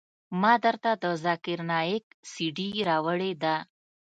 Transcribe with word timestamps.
ما 0.41 0.53
درته 0.63 0.91
د 1.03 1.05
ذاکر 1.23 1.59
نايک 1.71 2.05
سي 2.31 2.45
ډي 2.55 2.69
راوړې 2.89 3.31
ده. 3.43 3.55